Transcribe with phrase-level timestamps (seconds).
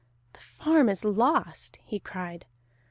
[0.33, 2.47] "The farm is lost!" he cried.